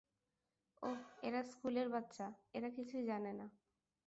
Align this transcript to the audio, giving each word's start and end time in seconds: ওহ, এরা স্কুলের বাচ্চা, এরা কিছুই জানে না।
ওহ, 0.83 0.99
এরা 1.23 1.41
স্কুলের 1.43 1.87
বাচ্চা, 1.89 2.25
এরা 2.53 2.69
কিছুই 2.69 3.03
জানে 3.03 3.31
না। 3.33 3.45